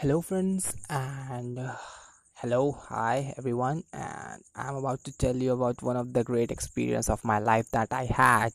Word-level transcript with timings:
Hello, 0.00 0.20
friends, 0.20 0.76
and 0.90 1.58
uh, 1.58 1.74
hello, 2.34 2.72
hi, 2.72 3.32
everyone. 3.38 3.82
And 3.94 4.42
I'm 4.54 4.76
about 4.76 5.02
to 5.04 5.16
tell 5.16 5.34
you 5.34 5.52
about 5.52 5.82
one 5.82 5.96
of 5.96 6.12
the 6.12 6.22
great 6.22 6.50
experience 6.50 7.08
of 7.08 7.24
my 7.24 7.38
life 7.38 7.70
that 7.70 7.92
I 7.94 8.04
had 8.04 8.52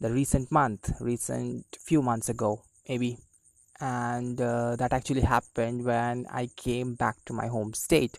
the 0.00 0.12
recent 0.12 0.52
month, 0.52 0.92
recent 1.00 1.66
few 1.84 2.00
months 2.00 2.28
ago, 2.28 2.62
maybe. 2.88 3.18
And 3.80 4.40
uh, 4.40 4.76
that 4.76 4.92
actually 4.92 5.22
happened 5.22 5.84
when 5.84 6.26
I 6.30 6.48
came 6.56 6.94
back 6.94 7.16
to 7.26 7.32
my 7.32 7.48
home 7.48 7.74
state 7.74 8.18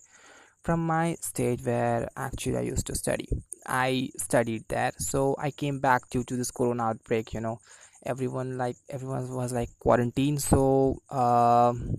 from 0.62 0.86
my 0.86 1.16
state 1.22 1.62
where 1.64 2.10
actually 2.18 2.58
I 2.58 2.62
used 2.74 2.88
to 2.88 2.96
study. 2.96 3.30
I 3.68 4.10
studied 4.18 4.66
there, 4.68 4.92
so 4.98 5.34
I 5.40 5.52
came 5.52 5.80
back 5.80 6.10
due 6.10 6.26
to 6.26 6.36
this 6.36 6.52
corona 6.52 6.84
outbreak. 6.90 7.34
You 7.34 7.40
know, 7.40 7.62
everyone 8.06 8.58
like 8.58 8.76
everyone 8.90 9.34
was 9.34 9.54
like 9.54 9.70
quarantined, 9.80 10.42
so. 10.42 11.02
um 11.10 11.96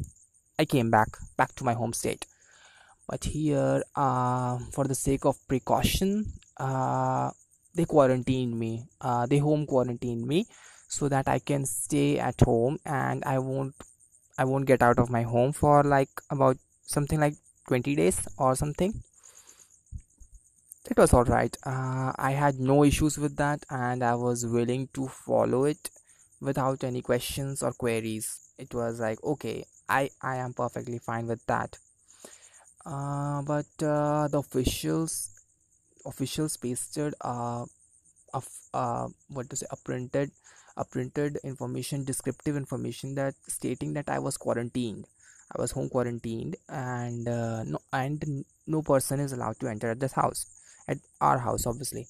I 0.61 0.67
came 0.67 0.91
back 0.91 1.17
back 1.39 1.55
to 1.57 1.65
my 1.65 1.73
home 1.73 1.95
state. 1.95 2.27
But 3.09 3.25
here, 3.25 3.83
uh, 3.97 4.59
for 4.73 4.85
the 4.85 4.95
sake 4.95 5.25
of 5.25 5.37
precaution, 5.49 6.27
uh, 6.59 7.31
they 7.75 7.87
quarantined 7.87 8.59
me. 8.59 8.85
Uh, 9.01 9.25
they 9.27 9.39
home 9.39 9.67
quarantined 9.67 10.27
me 10.27 10.47
so 10.89 11.09
that 11.09 11.29
I 11.29 11.39
can 11.39 11.65
stay 11.65 12.19
at 12.19 12.41
home 12.41 12.79
and 12.85 13.25
I 13.25 13.39
won't 13.39 13.75
I 14.39 14.45
won't 14.45 14.67
get 14.67 14.83
out 14.83 14.99
of 14.99 15.11
my 15.11 15.23
home 15.23 15.53
for 15.53 15.83
like 15.83 16.11
about 16.31 16.59
something 16.83 17.21
like 17.21 17.37
20 17.69 17.95
days 17.95 18.29
or 18.37 18.55
something. 18.55 18.93
It 20.91 20.97
was 20.99 21.13
all 21.15 21.25
right. 21.25 21.57
Uh, 21.65 22.13
I 22.19 22.33
had 22.33 22.59
no 22.59 22.85
issues 22.85 23.17
with 23.19 23.37
that 23.37 23.65
and 23.71 24.03
I 24.03 24.15
was 24.15 24.47
willing 24.47 24.89
to 24.95 25.09
follow 25.09 25.65
it 25.65 25.91
without 26.41 26.85
any 26.85 27.01
questions 27.01 27.63
or 27.63 27.73
queries. 27.73 28.53
It 28.59 28.75
was 28.75 29.01
like 29.01 29.23
okay, 29.25 29.65
I 29.91 30.11
I 30.23 30.37
am 30.37 30.55
perfectly 30.55 30.99
fine 30.99 31.27
with 31.27 31.45
that. 31.47 31.79
Uh, 32.87 33.43
but 33.43 33.67
uh, 33.83 34.29
the 34.29 34.39
officials 34.39 35.31
officials 36.07 36.57
pasted 36.57 37.15
uh, 37.21 37.65
of 38.33 38.49
uh, 38.73 39.09
what 39.29 39.51
to 39.51 39.57
say 39.57 39.67
a 39.71 39.77
printed 39.77 40.31
a 40.77 40.85
printed 40.85 41.39
information 41.45 42.05
descriptive 42.05 42.57
information 42.57 43.15
that 43.17 43.35
stating 43.49 43.93
that 43.95 44.09
I 44.09 44.19
was 44.19 44.37
quarantined. 44.37 45.07
I 45.55 45.61
was 45.61 45.73
home 45.73 45.89
quarantined 45.91 46.57
and 46.69 47.29
uh, 47.29 47.65
no 47.65 47.81
and 47.93 48.45
no 48.67 48.83
person 48.83 49.19
is 49.19 49.33
allowed 49.33 49.59
to 49.61 49.69
enter 49.69 49.91
at 49.91 50.01
this 50.01 50.13
house 50.13 50.47
at 50.89 50.99
our 51.21 51.39
house 51.39 51.67
obviously 51.67 52.07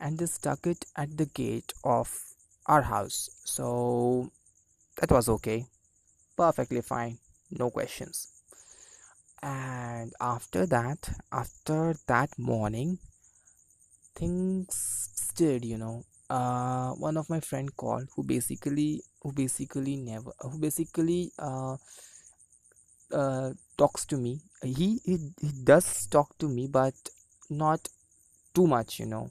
and 0.00 0.18
they 0.18 0.26
stuck 0.26 0.66
it 0.66 0.84
at 0.96 1.16
the 1.16 1.26
gate 1.26 1.72
of 1.84 2.10
our 2.66 2.82
house 2.82 3.30
so 3.44 4.32
that 5.00 5.12
was 5.12 5.28
okay 5.28 5.66
perfectly 6.36 6.80
fine 6.82 7.18
no 7.50 7.70
questions. 7.70 8.28
And 9.42 10.12
after 10.20 10.66
that 10.66 11.08
after 11.32 11.94
that 12.06 12.38
morning 12.38 12.98
things 14.14 15.10
stirred 15.14 15.64
you 15.64 15.78
know. 15.78 16.04
Uh 16.28 16.90
one 16.94 17.16
of 17.16 17.30
my 17.30 17.38
friend 17.40 17.74
called 17.76 18.08
who 18.16 18.24
basically 18.24 19.02
who 19.22 19.32
basically 19.32 19.96
never 19.96 20.32
who 20.40 20.58
basically 20.58 21.30
uh, 21.38 21.76
uh 23.12 23.50
talks 23.76 24.04
to 24.06 24.16
me. 24.16 24.40
He, 24.62 25.00
he 25.04 25.18
he 25.40 25.50
does 25.64 26.06
talk 26.06 26.36
to 26.38 26.48
me 26.48 26.66
but 26.66 26.94
not 27.50 27.88
too 28.54 28.66
much 28.66 28.98
you 29.00 29.06
know. 29.06 29.30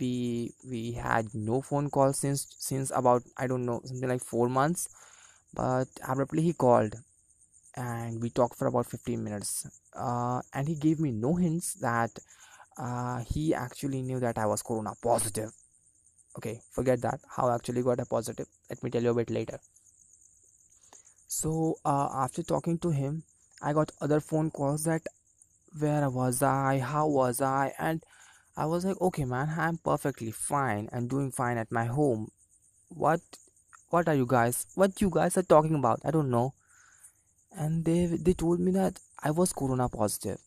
We 0.00 0.54
we 0.68 0.92
had 0.92 1.34
no 1.34 1.60
phone 1.62 1.90
call 1.90 2.12
since 2.14 2.46
since 2.58 2.90
about 2.94 3.22
i 3.36 3.46
don't 3.46 3.66
know 3.66 3.82
something 3.84 4.08
like 4.08 4.24
4 4.24 4.48
months 4.48 4.88
but 5.54 5.88
abruptly 6.06 6.42
he 6.42 6.52
called 6.52 6.96
and 7.76 8.20
we 8.20 8.30
talked 8.30 8.56
for 8.56 8.66
about 8.66 8.86
15 8.86 9.22
minutes. 9.22 9.66
Uh, 9.94 10.40
and 10.52 10.68
he 10.68 10.74
gave 10.74 11.00
me 11.00 11.10
no 11.10 11.34
hints 11.34 11.74
that 11.74 12.10
uh, 12.78 13.18
he 13.28 13.54
actually 13.54 14.00
knew 14.02 14.18
that 14.18 14.38
i 14.38 14.46
was 14.46 14.62
corona 14.62 14.92
positive. 15.02 15.50
Okay 16.36 16.60
forget 16.70 17.00
that. 17.02 17.20
How 17.36 17.48
I 17.48 17.54
actually 17.54 17.82
got 17.82 18.00
a 18.00 18.06
positive? 18.06 18.46
Let 18.70 18.82
me 18.82 18.90
tell 18.90 19.02
you 19.02 19.10
a 19.10 19.14
bit 19.14 19.30
later. 19.30 19.58
So 21.28 21.76
uh, 21.84 22.08
after 22.14 22.42
talking 22.42 22.78
to 22.78 22.90
him 22.90 23.24
i 23.62 23.72
got 23.72 23.92
other 24.00 24.20
phone 24.20 24.50
calls 24.50 24.84
that 24.84 25.02
where 25.78 26.08
was 26.10 26.42
i? 26.42 26.78
How 26.78 27.06
was 27.06 27.40
i? 27.40 27.72
And 27.78 28.02
i 28.56 28.66
was 28.66 28.84
like 28.84 29.00
okay 29.00 29.24
man 29.24 29.54
i'm 29.56 29.78
perfectly 29.78 30.30
fine 30.30 30.88
and 30.92 31.08
doing 31.08 31.30
fine 31.30 31.58
at 31.58 31.70
my 31.72 31.84
home. 31.84 32.30
What 32.88 33.20
what 33.92 34.08
are 34.08 34.14
you 34.14 34.26
guys 34.26 34.66
what 34.74 35.00
you 35.00 35.10
guys 35.10 35.36
are 35.36 35.42
talking 35.42 35.74
about? 35.74 36.00
I 36.04 36.10
don't 36.10 36.30
know. 36.30 36.54
And 37.52 37.84
they 37.84 38.06
they 38.06 38.32
told 38.32 38.60
me 38.60 38.72
that 38.72 38.98
i 39.22 39.30
was 39.30 39.52
corona 39.52 39.88
positive. 39.88 40.38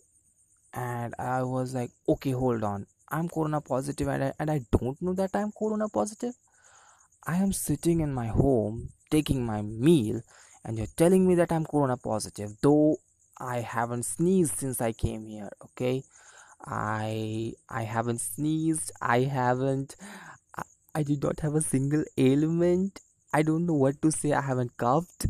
And 0.73 1.13
i 1.19 1.43
was 1.43 1.73
like 1.75 1.91
okay 2.09 2.31
hold 2.31 2.63
on. 2.63 2.87
I'm 3.09 3.29
corona 3.29 3.61
positive 3.61 4.07
and 4.07 4.23
I, 4.23 4.33
and 4.39 4.49
I 4.49 4.61
don't 4.71 5.01
know 5.01 5.13
that 5.13 5.35
i'm 5.35 5.51
corona 5.51 5.89
positive. 5.89 6.33
I 7.27 7.35
am 7.37 7.53
sitting 7.53 8.01
in 8.01 8.13
my 8.13 8.27
home 8.27 8.89
taking 9.11 9.45
my 9.45 9.61
meal 9.61 10.21
and 10.63 10.77
you're 10.77 10.95
telling 10.97 11.27
me 11.27 11.35
that 11.35 11.51
i'm 11.51 11.65
corona 11.65 11.95
positive 11.97 12.51
though 12.61 12.97
i 13.39 13.59
haven't 13.59 14.03
sneezed 14.03 14.57
since 14.57 14.81
i 14.81 14.91
came 14.91 15.27
here 15.27 15.49
okay? 15.63 16.03
I 16.65 17.53
i 17.69 17.83
haven't 17.83 18.21
sneezed. 18.21 18.91
I 19.01 19.21
haven't 19.21 19.95
I, 20.57 20.63
I 20.95 21.03
did 21.03 21.21
not 21.21 21.41
have 21.41 21.55
a 21.55 21.61
single 21.61 22.03
ailment 22.17 23.01
I 23.35 23.41
don't 23.41 23.65
know 23.65 23.73
what 23.73 24.01
to 24.01 24.11
say. 24.11 24.31
I 24.31 24.39
haven't 24.39 24.77
coughed. 24.77 25.25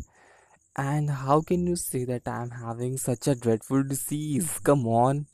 And 0.76 1.10
how 1.10 1.40
can 1.40 1.66
you 1.66 1.74
say 1.74 2.04
that 2.04 2.28
I'm 2.28 2.50
having 2.50 2.98
such 2.98 3.26
a 3.26 3.34
dreadful 3.34 3.82
disease? 3.82 4.60
Come 4.62 4.86
on. 4.86 5.26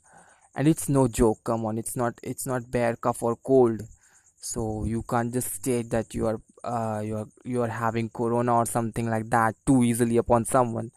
And 0.55 0.67
it's 0.67 0.89
no 0.89 1.07
joke. 1.07 1.43
Come 1.43 1.65
on. 1.67 1.77
It's 1.77 1.95
not. 1.95 2.19
It's 2.23 2.47
not 2.47 2.71
bare 2.71 2.95
cough 2.95 3.21
or 3.21 3.35
cold. 3.35 3.83
So 4.37 4.85
you 4.85 5.03
can't 5.03 5.31
just 5.31 5.53
state 5.53 5.91
that 5.91 6.15
you 6.15 6.25
are 6.25 6.39
uh, 6.63 7.01
you 7.01 7.17
are 7.17 7.27
you 7.43 7.61
are 7.61 7.73
having 7.81 8.09
corona 8.09 8.55
or 8.55 8.65
something 8.65 9.07
like 9.07 9.29
that 9.29 9.53
too 9.67 9.83
easily 9.83 10.17
upon 10.17 10.45
someone. 10.45 10.89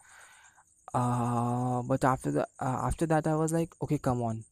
Uh, 0.95 1.83
but 1.83 2.03
after 2.03 2.31
the 2.31 2.47
uh, 2.59 2.79
after 2.89 3.05
that, 3.05 3.27
I 3.27 3.35
was 3.35 3.53
like, 3.53 3.69
okay, 3.83 3.99
come 3.99 4.23
on. 4.23 4.45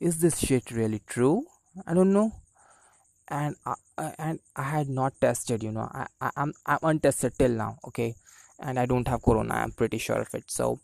Is 0.00 0.20
this 0.20 0.38
shit 0.38 0.70
really 0.70 1.02
true? 1.06 1.44
I 1.86 1.94
don't 1.94 2.12
know 2.12 2.30
and 3.28 3.56
I, 3.66 3.74
and 4.18 4.40
I 4.56 4.62
had 4.62 4.88
not 4.88 5.14
tested 5.20 5.62
you 5.62 5.72
know 5.72 5.88
I, 5.92 6.06
I 6.20 6.30
I'm 6.36 6.52
I'm 6.66 6.78
untested 6.82 7.34
till 7.38 7.50
now 7.50 7.78
okay? 7.88 8.14
And 8.60 8.78
I 8.78 8.86
don't 8.86 9.08
have 9.08 9.22
corona 9.22 9.54
I'm 9.54 9.72
pretty 9.72 9.98
sure 9.98 10.20
of 10.20 10.34
it. 10.34 10.44
So 10.50 10.80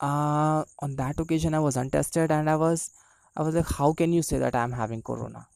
uh 0.00 0.64
on 0.80 0.96
that 0.96 1.18
occasion 1.18 1.54
I 1.54 1.60
was 1.60 1.76
untested 1.76 2.30
and 2.30 2.50
I 2.50 2.56
was 2.56 2.90
I 3.36 3.42
was 3.42 3.54
like 3.54 3.68
how 3.68 3.92
can 3.92 4.12
you 4.12 4.22
say 4.22 4.38
that 4.38 4.54
I'm 4.54 4.72
having 4.72 5.02
corona? 5.02 5.46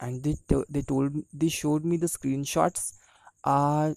And 0.00 0.22
they 0.22 0.36
they 0.68 0.82
told 0.82 1.14
they 1.32 1.48
showed 1.48 1.84
me 1.84 1.96
the 1.96 2.06
screenshots 2.06 2.94
uh 3.44 3.94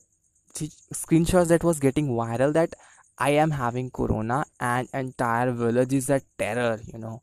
screenshots 0.94 1.48
that 1.48 1.64
was 1.64 1.80
getting 1.80 2.10
viral 2.10 2.54
that 2.54 2.74
I 3.18 3.32
am 3.32 3.52
having 3.52 3.90
corona 3.92 4.46
and 4.60 4.88
entire 4.94 5.52
village 5.52 5.94
is 5.94 6.10
at 6.10 6.24
terror 6.38 6.80
you 6.86 7.00
know 7.00 7.22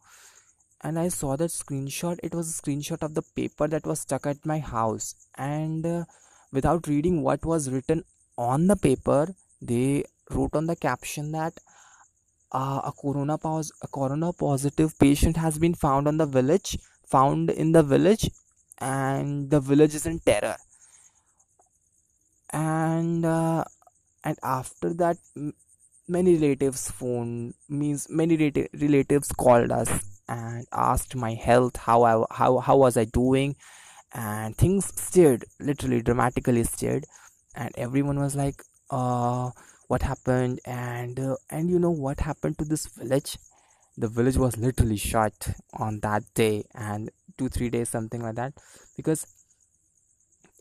and 0.82 0.98
I 0.98 1.08
saw 1.08 1.36
that 1.36 1.50
screenshot. 1.50 2.18
It 2.22 2.34
was 2.34 2.48
a 2.48 2.62
screenshot 2.62 3.02
of 3.02 3.14
the 3.14 3.22
paper 3.22 3.68
that 3.68 3.86
was 3.86 4.00
stuck 4.00 4.26
at 4.26 4.46
my 4.46 4.58
house. 4.58 5.14
And 5.36 5.84
uh, 5.84 6.04
without 6.52 6.86
reading 6.86 7.22
what 7.22 7.44
was 7.44 7.70
written 7.70 8.04
on 8.38 8.66
the 8.66 8.76
paper, 8.76 9.34
they 9.60 10.04
wrote 10.30 10.54
on 10.54 10.66
the 10.66 10.76
caption 10.76 11.32
that 11.32 11.58
uh, 12.52 12.80
a 12.84 12.92
corona 12.92 13.36
pos- 13.36 13.72
a 13.82 13.88
corona 13.88 14.32
positive 14.32 14.98
patient 14.98 15.36
has 15.36 15.58
been 15.58 15.74
found 15.74 16.08
on 16.08 16.16
the 16.16 16.26
village, 16.26 16.78
found 17.06 17.50
in 17.50 17.72
the 17.72 17.82
village, 17.82 18.30
and 18.78 19.50
the 19.50 19.60
village 19.60 19.94
is 19.94 20.06
in 20.06 20.18
terror. 20.20 20.56
And 22.52 23.24
uh, 23.24 23.64
and 24.24 24.36
after 24.42 24.94
that, 24.94 25.18
many 26.08 26.36
relatives 26.36 26.90
phone 26.90 27.54
means 27.68 28.08
many 28.08 28.52
relatives 28.72 29.30
called 29.32 29.70
us 29.70 30.09
and 30.30 30.66
asked 30.72 31.14
my 31.16 31.34
health 31.34 31.76
how 31.76 32.02
I 32.04 32.14
how 32.40 32.58
how 32.58 32.76
was 32.76 32.96
I 32.96 33.04
doing? 33.06 33.56
And 34.12 34.56
things 34.56 34.86
stirred 35.00 35.44
literally 35.60 36.02
dramatically 36.02 36.64
stirred 36.64 37.06
and 37.54 37.72
everyone 37.76 38.18
was 38.20 38.36
like 38.36 38.62
uh 38.90 39.50
what 39.88 40.02
happened? 40.02 40.60
And 40.64 41.18
uh, 41.20 41.36
and 41.50 41.70
you 41.70 41.78
know 41.78 41.90
what 42.06 42.20
happened 42.20 42.58
to 42.58 42.64
this 42.64 42.86
village? 42.86 43.38
The 43.98 44.08
village 44.08 44.36
was 44.36 44.56
literally 44.56 44.96
shut 44.96 45.50
on 45.74 46.00
that 46.00 46.22
day 46.34 46.64
and 46.74 47.10
2 47.38 47.48
3 47.48 47.70
days 47.70 47.88
something 47.88 48.22
like 48.22 48.36
that 48.36 48.54
because 48.96 49.26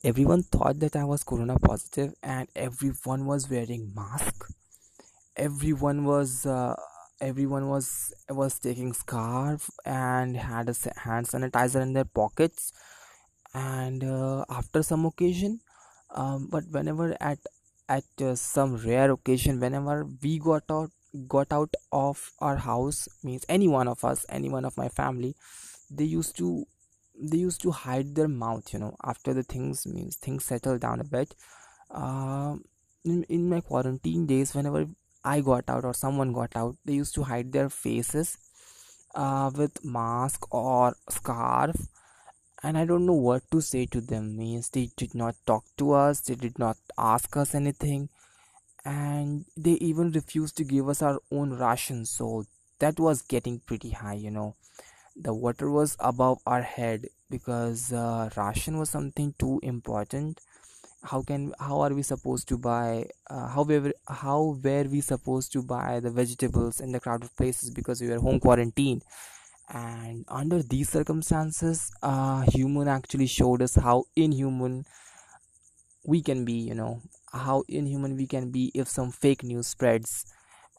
everyone 0.03 0.43
thought 0.43 0.79
that 0.79 0.95
I 0.95 1.03
was 1.03 1.23
corona 1.23 1.57
positive 1.59 2.13
and 2.23 2.47
everyone 2.55 3.25
was 3.25 3.49
wearing 3.49 3.91
mask. 3.95 4.45
Everyone 5.35 6.05
was 6.05 6.45
uh, 6.45 6.75
everyone 7.21 7.69
was 7.69 8.13
was 8.29 8.59
taking 8.59 8.93
scarf 8.93 9.69
and 9.85 10.37
had 10.37 10.69
a 10.69 10.75
hand 10.99 11.27
sanitizer 11.27 11.81
in 11.81 11.93
their 11.93 12.05
pockets. 12.05 12.71
And 13.53 14.03
uh, 14.03 14.45
after 14.49 14.83
some 14.83 15.05
occasion 15.05 15.61
um, 16.11 16.47
but 16.51 16.63
whenever 16.71 17.15
at 17.19 17.39
at 17.87 18.03
uh, 18.21 18.35
some 18.35 18.77
rare 18.77 19.11
occasion 19.11 19.59
whenever 19.59 20.05
we 20.21 20.39
got 20.39 20.63
out 20.69 20.91
got 21.27 21.51
out 21.51 21.73
of 21.91 22.31
our 22.39 22.57
house 22.57 23.07
means 23.23 23.45
any 23.49 23.67
one 23.67 23.87
of 23.87 24.03
us 24.05 24.25
any 24.29 24.49
one 24.49 24.65
of 24.65 24.77
my 24.77 24.87
family 24.87 25.35
they 25.89 26.03
used 26.03 26.37
to 26.37 26.65
they 27.19 27.37
used 27.37 27.61
to 27.61 27.71
hide 27.71 28.15
their 28.15 28.27
mouth 28.27 28.71
you 28.73 28.79
know 28.79 28.95
after 29.03 29.33
the 29.33 29.43
things 29.43 29.85
means 29.87 30.15
things 30.17 30.45
settle 30.45 30.77
down 30.77 30.99
a 30.99 31.03
bit. 31.03 31.35
Uh, 31.91 32.55
in, 33.03 33.23
in 33.23 33.49
my 33.49 33.61
quarantine 33.61 34.27
days 34.27 34.53
whenever 34.53 34.85
i 35.23 35.39
got 35.41 35.69
out 35.69 35.85
or 35.85 35.93
someone 35.93 36.33
got 36.33 36.55
out 36.55 36.75
they 36.85 36.93
used 36.93 37.15
to 37.15 37.23
hide 37.23 37.51
their 37.51 37.69
faces 37.69 38.37
uh, 39.15 39.49
with 39.55 39.83
mask 39.83 40.53
or 40.53 40.95
scarf 41.09 41.75
and 42.63 42.77
i 42.77 42.85
don't 42.85 43.05
know 43.05 43.13
what 43.29 43.43
to 43.51 43.61
say 43.61 43.85
to 43.85 44.01
them. 44.01 44.37
Means 44.37 44.69
they 44.69 44.89
did 44.97 45.15
not 45.15 45.35
talk 45.45 45.63
to 45.77 45.93
us 45.93 46.21
they 46.21 46.35
did 46.35 46.59
not 46.59 46.77
ask 46.97 47.35
us 47.37 47.55
anything 47.55 48.09
and 48.85 49.45
they 49.57 49.73
even 49.73 50.11
refused 50.11 50.57
to 50.57 50.63
give 50.63 50.89
us 50.89 51.01
our 51.01 51.19
own 51.31 51.53
ration 51.53 52.05
so 52.05 52.45
that 52.79 52.99
was 52.99 53.21
getting 53.21 53.59
pretty 53.59 53.91
high 53.91 54.13
you 54.13 54.31
know. 54.31 54.55
The 55.15 55.33
water 55.33 55.69
was 55.69 55.97
above 55.99 56.39
our 56.45 56.61
head 56.61 57.07
because 57.29 57.91
uh, 57.93 58.29
ration 58.37 58.77
was 58.79 58.89
something 58.89 59.33
too 59.37 59.59
important 59.63 60.39
how 61.01 61.21
can 61.21 61.53
how 61.59 61.79
are 61.81 61.93
we 61.93 62.03
supposed 62.03 62.47
to 62.49 62.57
buy 62.57 63.05
uh, 63.29 63.47
how 63.47 63.65
how 64.07 64.57
were 64.61 64.83
we 64.83 65.01
supposed 65.01 65.51
to 65.53 65.63
buy 65.63 65.99
the 65.99 66.11
vegetables 66.11 66.81
in 66.81 66.91
the 66.91 66.99
crowded 66.99 67.29
places 67.37 67.71
because 67.71 68.01
we 68.01 68.09
were 68.09 68.19
home 68.19 68.39
quarantined? 68.39 69.03
And 69.69 70.25
under 70.27 70.61
these 70.61 70.89
circumstances 70.89 71.91
uh, 72.01 72.41
human 72.51 72.87
actually 72.87 73.27
showed 73.27 73.61
us 73.61 73.75
how 73.75 74.05
inhuman 74.15 74.85
we 76.05 76.21
can 76.21 76.43
be 76.43 76.53
you 76.53 76.73
know 76.73 77.01
how 77.31 77.63
inhuman 77.67 78.17
we 78.17 78.25
can 78.25 78.49
be 78.51 78.71
if 78.73 78.87
some 78.87 79.11
fake 79.11 79.43
news 79.43 79.67
spreads. 79.67 80.25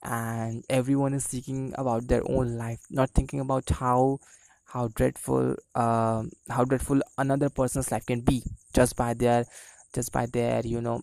And 0.02 0.64
everyone 0.70 1.12
is 1.12 1.24
seeking 1.24 1.74
about 1.76 2.08
their 2.08 2.22
own 2.28 2.56
life 2.56 2.80
not 2.90 3.10
thinking 3.10 3.40
about 3.40 3.68
how 3.68 4.18
how 4.64 4.88
dreadful 4.88 5.56
um, 5.74 6.30
how 6.48 6.64
dreadful 6.64 7.00
another 7.18 7.50
person's 7.50 7.90
life 7.90 8.06
can 8.06 8.20
be 8.20 8.42
just 8.72 8.96
by 8.96 9.14
their 9.14 9.44
just 9.94 10.12
by 10.12 10.26
their 10.26 10.60
you 10.64 10.80
know 10.80 11.00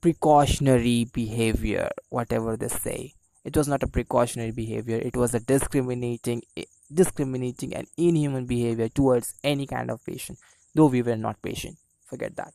precautionary 0.00 1.06
behavior 1.12 1.90
whatever 2.10 2.56
they 2.56 2.68
say. 2.68 3.14
It 3.44 3.56
was 3.56 3.68
not 3.68 3.82
a 3.84 3.86
precautionary 3.86 4.50
behavior. 4.50 4.96
It 4.96 5.16
was 5.16 5.34
a 5.34 5.40
discriminating 5.40 6.42
discriminating 6.92 7.74
and 7.74 7.86
inhuman 7.96 8.46
behavior 8.46 8.88
towards 8.88 9.34
any 9.42 9.66
kind 9.66 9.90
of 9.90 10.04
patient 10.04 10.38
though 10.74 10.86
we 10.86 11.02
were 11.02 11.16
not 11.16 11.40
patient. 11.42 11.76
Forget 12.04 12.36
that. 12.36 12.52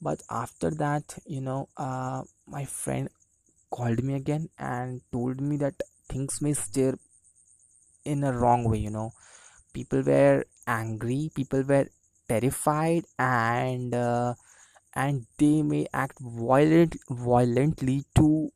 But 0.00 0.22
after 0.30 0.70
that 0.70 1.18
you 1.26 1.40
know 1.40 1.68
uh, 1.76 2.22
my 2.46 2.64
friend 2.64 3.08
called 3.70 4.02
me 4.02 4.14
again 4.14 4.48
and 4.58 5.00
told 5.12 5.40
me 5.40 5.56
that 5.58 5.74
things 6.08 6.40
may 6.40 6.52
steer 6.52 6.98
in 8.04 8.22
a 8.24 8.32
wrong 8.32 8.64
way 8.64 8.78
you 8.78 8.90
know. 8.90 9.12
People 9.72 10.02
were 10.02 10.44
angry. 10.66 11.30
People 11.34 11.62
were 11.64 11.88
terrified 12.28 13.04
and 13.18 13.94
uh, 13.94 14.34
and 14.94 15.26
they 15.38 15.62
may 15.62 15.86
act 15.92 16.18
violent 16.20 16.96
violently 17.10 18.04
to 18.14 18.50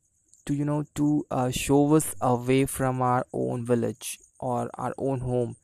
to 0.45 0.53
you 0.53 0.65
know 0.65 0.83
to 0.95 1.25
uh, 1.31 1.49
show 1.51 1.93
us 1.95 2.15
away 2.21 2.65
from 2.65 3.01
our 3.01 3.25
own 3.33 3.65
village 3.65 4.17
or 4.39 4.69
our 4.73 4.93
own 4.97 5.19
home. 5.19 5.55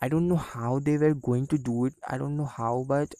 I 0.00 0.08
don't 0.08 0.28
know 0.28 0.36
how 0.36 0.78
they 0.78 0.98
were 0.98 1.14
going 1.14 1.46
to 1.48 1.58
do 1.58 1.86
it. 1.86 1.94
I 2.06 2.18
don't 2.18 2.36
know 2.36 2.46
how 2.46 2.84
but 2.88 3.14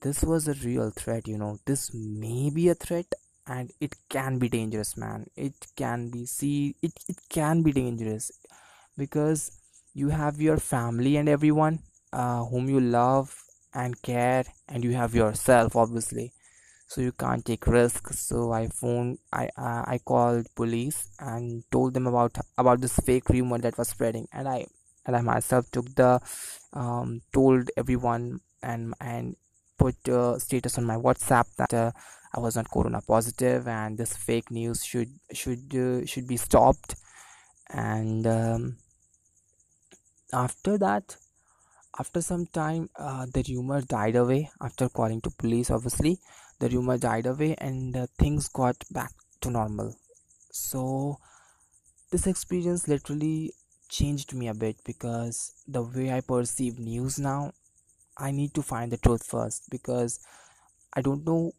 this 0.00 0.22
was 0.24 0.48
a 0.48 0.54
real 0.54 0.90
threat 0.90 1.28
you 1.28 1.38
know. 1.38 1.58
This 1.66 1.92
may 1.94 2.50
be 2.50 2.68
a 2.68 2.74
threat 2.74 3.12
and 3.46 3.70
it 3.80 3.96
can 4.08 4.38
be 4.38 4.48
dangerous 4.48 4.96
man. 4.96 5.26
It 5.36 5.54
can 5.76 6.10
be 6.10 6.26
see 6.26 6.76
it, 6.82 6.92
it 7.08 7.18
can 7.28 7.62
be 7.62 7.72
dangerous 7.72 8.30
because 8.96 9.50
you 9.94 10.08
have 10.08 10.40
your 10.40 10.58
family 10.58 11.16
and 11.16 11.28
everyone 11.28 11.80
uh, 12.12 12.44
whom 12.44 12.68
you 12.68 12.80
love 12.80 13.34
and 13.74 14.00
care 14.02 14.44
and 14.68 14.84
you 14.84 14.92
have 14.92 15.14
yourself 15.14 15.76
obviously. 15.76 16.32
So 16.86 17.00
you 17.00 17.12
can't 17.12 17.44
take 17.44 17.66
risks 17.66 18.18
so 18.18 18.52
i 18.52 18.68
phoned 18.68 19.18
i 19.32 19.48
uh, 19.56 19.82
i 19.86 19.98
called 20.04 20.46
police 20.54 21.08
and 21.18 21.64
told 21.72 21.94
them 21.94 22.06
about 22.06 22.36
about 22.58 22.82
this 22.82 22.96
fake 22.98 23.28
rumor 23.30 23.58
that 23.58 23.78
was 23.78 23.88
spreading. 23.88 24.28
And 24.32 24.46
i 24.48 24.66
and 25.06 25.16
i 25.16 25.20
myself 25.22 25.70
took 25.70 25.94
the 25.94 26.20
um, 26.72 27.22
told 27.32 27.70
everyone 27.76 28.40
and 28.62 28.94
and 29.00 29.36
put 29.78 29.96
a 30.08 30.38
status 30.38 30.78
on 30.78 30.84
my 30.84 30.96
whatsapp 30.96 31.46
that 31.56 31.74
uh, 31.74 31.90
i 32.34 32.40
was 32.40 32.56
not 32.56 32.70
corona 32.70 33.00
positive 33.00 33.66
and 33.66 33.98
this 33.98 34.16
fake 34.16 34.50
news 34.50 34.84
should 34.84 35.12
should 35.32 35.74
uh, 35.74 36.04
should 36.06 36.26
be 36.26 36.36
stopped. 36.36 36.96
And 37.70 38.26
um, 38.26 38.76
after 40.32 40.78
that 40.78 41.16
after 41.98 42.20
some 42.20 42.46
time 42.46 42.88
uh, 42.96 43.26
the 43.32 43.44
rumor 43.48 43.80
died 43.82 44.16
away 44.16 44.50
after 44.60 44.88
calling 44.88 45.20
to 45.22 45.30
police 45.30 45.70
obviously. 45.70 46.18
The 46.60 46.68
rumor 46.68 46.96
died 46.98 47.26
away 47.26 47.54
and 47.58 47.96
uh, 47.96 48.06
things 48.18 48.48
got 48.48 48.76
back 48.90 49.12
to 49.40 49.50
normal. 49.50 49.96
So 50.50 51.18
this 52.10 52.26
experience 52.26 52.86
literally 52.88 53.52
changed 53.88 54.34
me 54.34 54.48
a 54.48 54.54
bit 54.54 54.76
because 54.84 55.52
the 55.66 55.82
way 55.82 56.10
i 56.12 56.20
perceive 56.20 56.78
news 56.78 57.18
now 57.18 57.52
i 58.16 58.30
need 58.30 58.54
to 58.54 58.62
find 58.62 58.90
the 58.92 58.96
truth 59.06 59.24
first 59.24 59.64
because 59.70 60.18
i 60.94 61.00
don't 61.02 61.26
know 61.26 61.52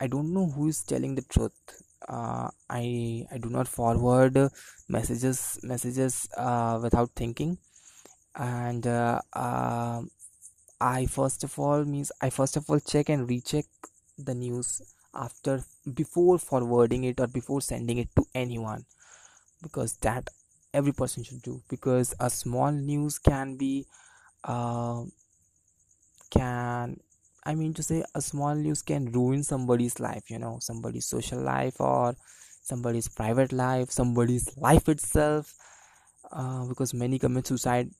i 0.00 0.06
don't 0.06 0.32
know 0.32 0.46
who 0.46 0.68
is 0.68 0.82
telling 0.84 1.14
the 1.14 1.22
truth. 1.22 1.52
Uh, 2.08 2.50
i 2.70 3.26
i 3.32 3.38
do 3.38 3.48
not 3.48 3.66
forward 3.66 4.36
messages 4.88 5.58
messages 5.62 6.28
uh, 6.36 6.78
without 6.82 7.10
thinking 7.16 7.56
and 8.36 8.86
uh, 8.86 9.20
uh, 9.32 10.02
i 10.80 11.06
first 11.06 11.44
of 11.44 11.58
all 11.58 11.84
means 11.84 12.10
i 12.20 12.30
first 12.30 12.56
of 12.56 12.68
all 12.68 12.80
check 12.80 13.08
and 13.08 13.28
recheck 13.28 13.64
the 14.18 14.34
news 14.34 14.82
after 15.14 15.64
before 15.94 16.38
forwarding 16.38 17.04
it 17.04 17.20
or 17.20 17.26
before 17.26 17.60
sending 17.60 17.98
it 17.98 18.08
to 18.16 18.24
anyone. 18.34 18.84
Because 19.62 19.96
that 19.98 20.28
every 20.72 20.92
person 20.92 21.24
should 21.24 21.42
do. 21.42 21.62
Because 21.68 22.14
a 22.20 22.28
small 22.28 22.70
news 22.72 23.18
can 23.18 23.56
be 23.56 23.86
uh, 24.44 25.04
can 26.30 26.98
i 27.44 27.54
mean 27.54 27.72
to 27.74 27.82
say 27.82 28.02
a 28.14 28.20
small 28.20 28.54
news 28.54 28.82
can 28.82 29.10
ruin 29.12 29.42
somebody's 29.42 30.00
life 30.00 30.30
you 30.30 30.38
know 30.38 30.58
somebody's 30.60 31.06
social 31.06 31.38
life 31.40 31.80
or 31.80 32.16
somebody's 32.62 33.08
private 33.08 33.52
life 33.52 33.90
somebody's 33.90 34.56
life 34.56 34.88
itself. 34.88 35.54
Uh, 36.32 36.64
because 36.64 36.94
many 36.94 37.18
commit 37.18 37.46
suicide 37.46 37.90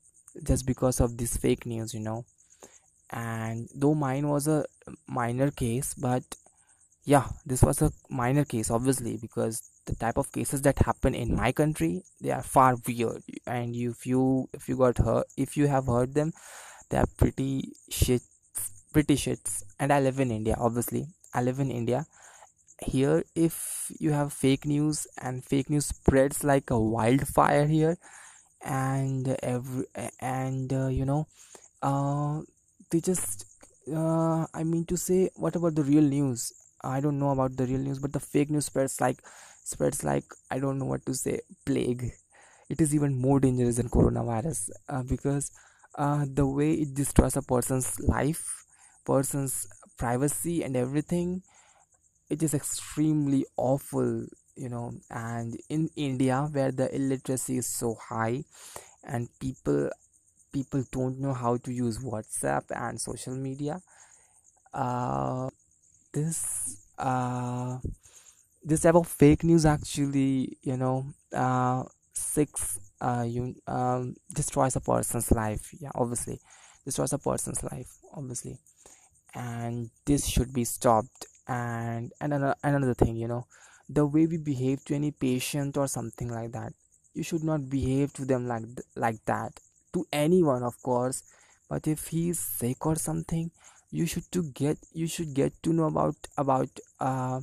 just 0.43 0.65
because 0.65 0.99
of 0.99 1.17
this 1.17 1.37
fake 1.37 1.65
news 1.65 1.93
you 1.93 1.99
know. 1.99 2.25
And 3.09 3.69
though 3.73 3.93
mine 3.93 4.27
was 4.27 4.47
a 4.47 4.65
minor 5.07 5.51
case 5.51 5.93
but 5.93 6.23
yeah 7.03 7.27
this 7.45 7.61
was 7.61 7.81
a 7.81 7.91
minor 8.09 8.43
case 8.43 8.71
obviously 8.71 9.17
because 9.17 9.61
the 9.85 9.95
type 9.95 10.17
of 10.17 10.31
cases 10.31 10.63
that 10.63 10.79
happen 10.79 11.13
in 11.13 11.35
my 11.35 11.51
country 11.51 12.03
they 12.21 12.31
are 12.31 12.41
far 12.41 12.75
weird. 12.87 13.23
And 13.45 13.75
if 13.75 14.05
you 14.05 14.49
if 14.53 14.67
you 14.67 14.77
got 14.77 14.97
heard 14.97 15.25
if 15.37 15.55
you 15.55 15.67
have 15.67 15.85
heard 15.85 16.13
them 16.13 16.33
they 16.89 16.97
are 16.97 17.07
pretty 17.17 17.73
shit 17.89 18.21
pretty 18.93 19.15
shits. 19.15 19.63
And 19.79 19.93
i 19.93 19.99
live 19.99 20.19
in 20.19 20.31
india 20.31 20.55
obviously. 20.57 21.07
I 21.33 21.41
live 21.41 21.59
in 21.59 21.69
india. 21.71 22.07
Here 22.81 23.23
if 23.35 23.91
you 23.99 24.11
have 24.11 24.33
fake 24.33 24.65
news 24.65 25.07
and 25.17 25.43
fake 25.43 25.69
news 25.69 25.85
spreads 25.87 26.43
like 26.43 26.69
a 26.69 26.79
wildfire 26.79 27.67
here 27.67 27.97
and 28.65 29.27
every 29.43 29.85
and 30.19 30.73
uh, 30.73 30.87
you 30.87 31.05
know 31.05 31.27
uh, 31.83 32.41
they 32.91 32.99
just 32.99 33.45
uh, 33.93 34.45
i 34.53 34.63
mean 34.63 34.85
to 34.85 34.97
say 34.97 35.29
what 35.35 35.55
about 35.55 35.75
the 35.75 35.83
real 35.83 36.03
news? 36.03 36.53
I 36.83 36.99
don't 37.01 37.19
know 37.19 37.31
about 37.31 37.57
the 37.57 37.65
real 37.65 37.79
news 37.79 37.99
but 37.99 38.13
the 38.13 38.19
fake 38.19 38.51
news 38.51 38.65
spreads 38.67 39.01
like 39.01 39.19
spreads 39.63 40.03
like 40.03 40.25
i 40.51 40.59
don't 40.59 40.79
know 40.79 40.85
what 40.85 41.05
to 41.07 41.13
say 41.15 41.41
plague. 41.65 42.11
It 42.69 42.81
is 42.81 42.95
even 42.95 43.15
more 43.21 43.39
dangerous 43.39 43.77
than 43.77 43.89
coronavirus 43.89 44.69
uh, 44.89 45.03
because 45.03 45.51
uh, 45.95 46.25
the 46.31 46.47
way 46.47 46.73
it 46.73 46.93
destroys 46.95 47.35
a 47.37 47.41
person's 47.43 47.99
life 47.99 48.65
person's 49.05 49.67
privacy 49.97 50.63
and 50.63 50.75
everything 50.75 51.43
it 52.29 52.43
is 52.43 52.53
extremely 52.53 53.45
awful 53.57 54.25
you 54.55 54.69
know 54.69 54.93
and 55.11 55.57
in 55.69 55.89
india 55.95 56.47
where 56.51 56.71
the 56.71 56.93
illiteracy 56.95 57.57
is 57.57 57.67
so 57.67 57.95
high 57.95 58.43
and 59.03 59.29
people 59.39 59.89
people 60.51 60.83
don't 60.91 61.19
know 61.19 61.33
how 61.33 61.57
to 61.57 61.71
use 61.73 61.99
whatsapp 61.99 62.63
and 62.69 62.99
social 62.99 63.35
media 63.35 63.81
uh, 64.73 65.49
this 66.13 66.77
uh, 66.97 67.77
this 68.63 68.81
type 68.81 68.95
of 68.95 69.07
fake 69.07 69.43
news 69.43 69.65
actually 69.65 70.57
you 70.63 70.77
know 70.77 71.05
uh, 71.33 71.83
six 72.13 72.79
uh, 73.01 73.25
you 73.27 73.55
um, 73.67 74.15
destroys 74.33 74.75
a 74.75 74.81
person's 74.81 75.31
life. 75.31 75.69
Yeah 75.79 75.91
obviously. 75.95 76.39
Destroys 76.85 77.13
a 77.13 77.17
person's 77.19 77.63
life 77.63 77.89
obviously. 78.13 78.57
And 79.35 79.89
this 80.05 80.27
should 80.27 80.53
be 80.53 80.65
stopped. 80.65 81.25
And 81.47 82.11
and 82.21 82.33
another, 82.33 82.55
another 82.63 82.93
thing 82.93 83.17
you 83.17 83.27
know 83.27 83.45
the 83.89 84.05
way 84.05 84.25
we 84.25 84.37
behave 84.37 84.83
to 84.85 84.95
any 84.95 85.11
patient 85.11 85.77
or 85.77 85.87
something 85.87 86.29
like 86.29 86.51
that. 86.51 86.73
You 87.13 87.23
should 87.23 87.43
not 87.43 87.69
behave 87.69 88.13
to 88.13 88.25
them 88.25 88.47
like 88.47 88.63
like 88.95 89.23
that. 89.25 89.59
To 89.93 90.05
anyone 90.11 90.63
of 90.63 90.81
course. 90.83 91.23
But 91.69 91.87
if 91.87 92.07
he's 92.07 92.39
sick 92.39 92.85
or 92.85 92.95
something 92.95 93.51
you 93.91 94.05
should 94.05 94.29
to 94.31 94.43
get 94.43 94.77
you 94.93 95.07
should 95.07 95.33
get 95.33 95.53
to 95.63 95.73
know 95.73 95.85
about 95.85 96.15
about 96.37 96.69
uh 96.99 97.39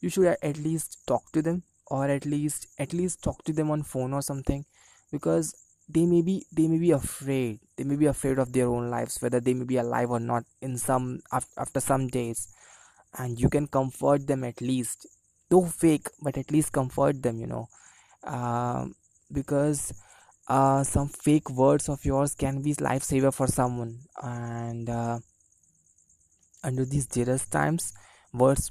you 0.00 0.08
should 0.08 0.26
at 0.42 0.56
least 0.58 0.98
talk 1.06 1.30
to 1.32 1.42
them 1.42 1.62
or 1.86 2.06
at 2.06 2.24
least 2.26 2.66
at 2.78 2.92
least 2.92 3.22
talk 3.22 3.42
to 3.44 3.52
them 3.52 3.70
on 3.70 3.82
phone 3.82 4.12
or 4.12 4.22
something 4.22 4.64
because 5.12 5.54
they 5.88 6.04
may 6.06 6.22
be 6.22 6.44
they 6.52 6.66
may 6.66 6.78
be 6.78 6.90
afraid. 6.90 7.60
They 7.76 7.84
may 7.84 7.96
be 7.96 8.06
afraid 8.06 8.38
of 8.38 8.52
their 8.52 8.66
own 8.68 8.90
lives 8.90 9.20
whether 9.22 9.40
they 9.40 9.54
may 9.54 9.64
be 9.64 9.76
alive 9.76 10.10
or 10.10 10.20
not 10.20 10.44
in 10.60 10.78
some 10.78 11.20
after 11.56 11.80
some 11.80 12.08
days. 12.08 12.48
And 13.18 13.40
you 13.40 13.48
can 13.48 13.66
comfort 13.66 14.26
them 14.26 14.44
at 14.44 14.60
least 14.60 15.06
though 15.50 15.64
fake 15.66 16.08
but 16.22 16.36
at 16.38 16.50
least 16.50 16.72
comfort 16.72 17.22
them 17.22 17.40
you 17.40 17.46
know. 17.46 17.68
Uh, 18.24 18.86
because 19.32 19.92
uh, 20.48 20.82
some 20.84 21.08
fake 21.08 21.50
words 21.50 21.88
of 21.88 22.04
yours 22.04 22.34
can 22.34 22.62
be 22.62 22.74
lifesaver 22.74 23.32
for 23.34 23.46
someone. 23.46 24.00
And 24.22 24.88
uh, 24.90 25.18
under 26.62 26.84
these 26.84 27.06
jealous 27.06 27.46
times 27.46 27.92
words 28.32 28.70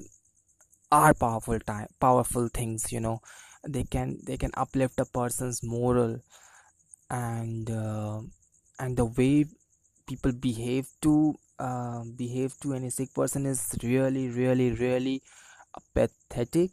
are 0.92 1.14
powerful 1.14 1.60
time 1.60 1.88
powerful 2.00 2.48
things 2.50 2.92
you 2.92 3.00
know. 3.00 3.22
They 3.68 3.84
can 3.84 4.20
they 4.26 4.38
can 4.38 4.52
uplift 4.56 5.00
a 5.00 5.06
person's 5.06 5.64
moral 5.64 6.20
and 7.10 7.70
uh, 7.72 8.22
and 8.80 8.98
the 8.98 9.06
way 9.06 9.46
people 10.08 10.34
behave 10.34 10.88
to 11.04 11.36
uh, 11.60 12.04
behave 12.18 12.60
to 12.62 12.74
any 12.74 12.90
sick 12.90 13.14
person 13.14 13.46
is 13.46 13.76
really 13.84 14.30
really 14.30 14.72
really 14.74 15.22
pathetic 15.94 16.72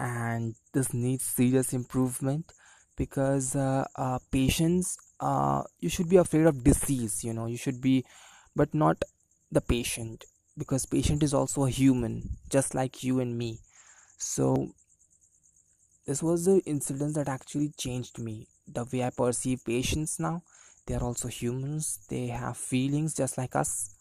and 0.00 0.54
this 0.72 0.92
needs 0.92 1.24
serious 1.24 1.72
improvement 1.72 2.52
because 2.96 3.54
uh, 3.56 3.84
uh, 3.96 4.18
patients 4.30 4.96
uh, 5.20 5.62
you 5.80 5.88
should 5.88 6.08
be 6.08 6.16
afraid 6.16 6.46
of 6.46 6.64
disease 6.64 7.24
you 7.24 7.32
know 7.32 7.46
you 7.46 7.56
should 7.56 7.80
be 7.80 8.04
but 8.56 8.72
not 8.74 9.02
the 9.50 9.60
patient 9.60 10.24
because 10.56 10.86
patient 10.86 11.22
is 11.22 11.34
also 11.34 11.64
a 11.64 11.70
human 11.70 12.36
just 12.48 12.74
like 12.74 13.02
you 13.02 13.20
and 13.20 13.36
me. 13.36 13.60
So 14.18 14.74
this 16.06 16.22
was 16.22 16.44
the 16.44 16.60
incident 16.66 17.14
that 17.14 17.28
actually 17.28 17.72
changed 17.76 18.18
me. 18.18 18.46
The 18.66 18.84
way 18.84 19.04
i 19.04 19.10
perceive 19.10 19.64
patients 19.64 20.18
now 20.18 20.42
they 20.86 20.94
are 20.94 21.02
also 21.02 21.28
humans 21.28 21.98
they 22.08 22.28
have 22.28 22.56
feelings 22.56 23.14
just 23.14 23.36
like 23.36 23.54
us 23.54 23.94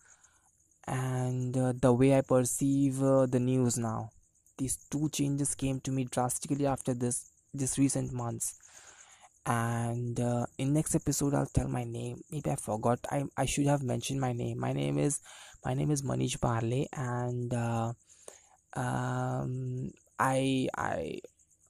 and 0.87 1.57
uh, 1.57 1.73
the 1.81 1.91
way 1.91 2.17
i 2.17 2.21
perceive 2.21 3.03
uh, 3.03 3.25
the 3.25 3.41
news 3.41 3.77
now 3.77 4.09
these 4.57 4.77
two 4.89 5.09
changes 5.09 5.55
came 5.55 5.79
to 5.81 5.91
me 5.91 6.05
drastically 6.05 6.65
after 6.65 6.93
this 6.93 7.29
this 7.53 7.77
recent 7.77 8.11
months. 8.11 8.55
And 9.45 10.19
uh, 10.19 10.45
in 10.57 10.73
next 10.73 10.95
episode 10.95 11.33
i'll 11.33 11.45
tell 11.45 11.67
my 11.67 11.83
name. 11.83 12.21
Maybe 12.31 12.49
i 12.49 12.55
forgot. 12.55 12.99
I 13.11 13.23
i 13.37 13.45
should 13.45 13.67
have 13.67 13.83
mentioned 13.83 14.21
my 14.21 14.33
name. 14.33 14.59
My 14.59 14.73
name 14.73 14.97
is 14.97 15.19
my 15.65 15.73
name 15.73 15.91
is 15.91 16.01
manish 16.01 16.37
barle 16.39 16.87
and 16.93 17.53
uh, 17.53 17.93
um 18.75 19.91
i 20.19 20.67
i 20.77 21.19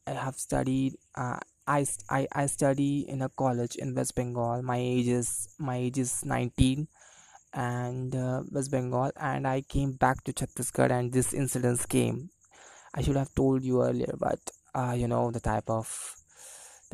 i 0.08 0.12
have 0.12 0.36
studied 0.36 0.94
uh, 1.16 1.40
I, 1.66 1.86
I 2.10 2.28
i 2.34 2.46
study 2.48 3.06
in 3.08 3.22
a 3.22 3.30
college 3.30 3.76
in 3.76 3.96
west 3.96 4.16
bengal. 4.16 4.62
My 4.62 4.78
age 4.78 5.08
is 5.08 5.48
my 5.58 5.78
age 5.78 5.98
is 5.98 6.26
19 6.26 6.88
and 7.54 8.16
uh, 8.16 8.44
west 8.52 8.72
bengal. 8.72 9.12
And 9.16 9.48
i 9.48 9.62
came 9.62 9.94
back 9.94 10.24
to 10.26 10.34
chhattisgarh 10.34 10.92
and 10.92 11.12
this 11.12 11.34
incident 11.34 11.88
came 11.90 12.30
i 12.94 13.02
should 13.02 13.16
have 13.16 13.34
told 13.34 13.64
you 13.64 13.84
earlier 13.84 14.16
but 14.20 14.40
uh, 14.76 14.94
you 14.98 15.08
know 15.08 15.32
the 15.32 15.40
type 15.40 15.70
of 15.70 16.16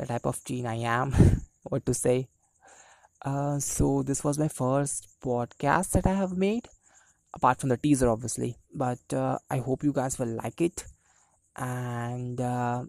the 0.00 0.06
type 0.06 0.26
of 0.26 0.42
teen 0.44 0.66
I 0.66 0.76
am, 0.76 1.12
what 1.62 1.84
to 1.86 1.94
say. 1.94 2.28
Uh, 3.22 3.58
so 3.58 4.02
this 4.02 4.24
was 4.24 4.38
my 4.38 4.48
first 4.48 5.08
podcast 5.22 5.90
that 5.90 6.06
I 6.06 6.14
have 6.14 6.36
made, 6.36 6.68
apart 7.34 7.60
from 7.60 7.68
the 7.68 7.76
teaser, 7.76 8.08
obviously. 8.08 8.56
But 8.74 9.12
uh, 9.12 9.38
I 9.50 9.58
hope 9.58 9.84
you 9.84 9.92
guys 9.92 10.18
will 10.18 10.34
like 10.42 10.60
it, 10.62 10.84
and 11.56 12.40
uh, 12.40 12.84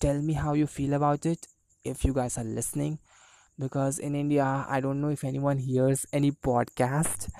tell 0.00 0.20
me 0.20 0.32
how 0.32 0.54
you 0.54 0.66
feel 0.66 0.94
about 0.94 1.24
it 1.24 1.46
if 1.84 2.04
you 2.04 2.12
guys 2.12 2.36
are 2.36 2.44
listening. 2.44 2.98
Because 3.58 4.00
in 4.00 4.14
India, 4.16 4.66
I 4.68 4.80
don't 4.80 5.00
know 5.00 5.08
if 5.08 5.24
anyone 5.24 5.58
hears 5.58 6.04
any 6.12 6.32
podcast, 6.32 7.30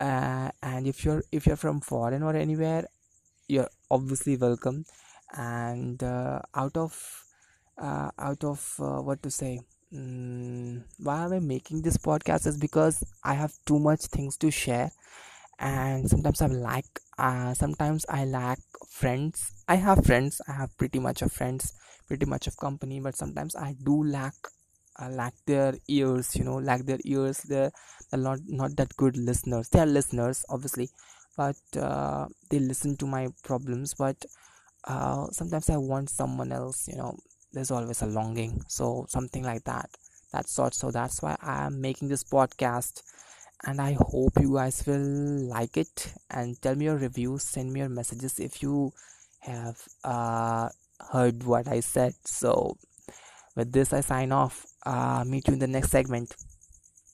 uh, 0.00 0.50
and 0.62 0.86
if 0.86 1.04
you're 1.04 1.22
if 1.30 1.46
you're 1.46 1.56
from 1.56 1.80
foreign 1.82 2.22
or 2.22 2.34
anywhere, 2.34 2.88
you're 3.48 3.68
obviously 3.92 4.36
welcome. 4.36 4.84
And 5.36 6.02
uh, 6.02 6.40
out 6.54 6.76
of 6.76 6.94
uh, 7.78 8.10
out 8.18 8.44
of 8.44 8.74
uh, 8.80 9.00
what 9.02 9.22
to 9.22 9.30
say 9.30 9.60
mm, 9.94 10.82
why 10.98 11.24
am 11.24 11.32
i 11.32 11.38
making 11.38 11.82
this 11.82 11.96
podcast 11.96 12.46
is 12.46 12.56
because 12.58 13.02
i 13.24 13.34
have 13.34 13.52
too 13.66 13.78
much 13.78 14.02
things 14.06 14.36
to 14.38 14.50
share. 14.50 14.90
And 15.58 16.08
sometimes 16.10 16.42
i 16.42 16.46
lack 16.48 16.84
uh, 17.18 17.54
sometimes 17.54 18.04
i 18.08 18.24
lack 18.24 18.58
friends. 18.90 19.52
I 19.68 19.76
have 19.76 20.04
friends. 20.04 20.40
I 20.48 20.52
have 20.52 20.76
pretty 20.78 20.98
much 20.98 21.22
of 21.22 21.32
friends 21.32 21.72
pretty 22.08 22.26
much 22.26 22.46
of 22.46 22.56
company 22.58 23.00
but 23.00 23.16
sometimes 23.16 23.56
i 23.56 23.74
do 23.84 24.04
lack 24.04 24.34
uh, 25.00 25.08
lack 25.08 25.32
their 25.46 25.74
ears 25.88 26.36
you 26.36 26.44
know 26.44 26.56
lack 26.58 26.82
their 26.84 26.98
ears 27.04 27.38
they're, 27.48 27.72
they're 28.10 28.20
not 28.20 28.38
not 28.48 28.76
that 28.76 28.94
good 28.96 29.16
listeners. 29.16 29.68
They 29.70 29.80
are 29.80 29.86
listeners 29.86 30.44
obviously 30.50 30.90
but 31.36 31.56
uh, 31.76 32.26
they 32.50 32.58
listen 32.58 32.96
to 32.96 33.06
my 33.06 33.28
problems 33.42 33.94
but 33.94 34.24
uh, 34.84 35.26
sometimes 35.30 35.70
i 35.70 35.76
want 35.76 36.10
someone 36.10 36.52
else 36.52 36.88
you 36.88 36.96
know 36.96 37.16
there's 37.52 37.70
always 37.70 38.02
a 38.02 38.06
longing 38.06 38.62
so 38.68 39.06
something 39.08 39.42
like 39.44 39.64
that 39.64 39.88
that 40.32 40.48
sort. 40.48 40.74
So 40.74 40.90
that's 40.90 41.22
why 41.22 41.36
i 41.42 41.64
am 41.66 41.80
making 41.80 42.08
this 42.08 42.24
podcast 42.24 43.02
and 43.64 43.80
i 43.80 43.92
hope 43.92 44.32
you 44.40 44.54
guys 44.54 44.82
will 44.86 45.48
like 45.48 45.76
it 45.76 46.14
and 46.30 46.60
tell 46.62 46.74
me 46.74 46.86
your 46.86 46.96
reviews 46.96 47.42
send 47.42 47.72
me 47.72 47.80
your 47.80 47.88
messages 47.88 48.40
if 48.40 48.62
you 48.62 48.92
have 49.40 49.76
uh, 50.04 50.68
heard 51.12 51.42
what 51.44 51.68
i 51.68 51.80
said. 51.80 52.14
So 52.24 52.76
with 53.56 53.72
this 53.72 53.92
i 53.92 54.00
sign 54.00 54.32
off. 54.32 54.66
Uh, 54.84 55.22
meet 55.24 55.46
you 55.46 55.54
in 55.54 55.60
the 55.60 55.66
next 55.68 55.90
segment 55.90 56.34